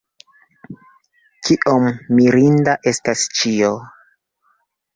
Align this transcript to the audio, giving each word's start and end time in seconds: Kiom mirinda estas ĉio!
Kiom 1.49 1.85
mirinda 2.21 2.77
estas 2.95 3.29
ĉio! 3.37 3.73